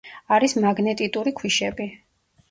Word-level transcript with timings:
არის 0.35 0.55
მაგნეტიტური 0.61 1.33
ქვიშები. 1.41 1.87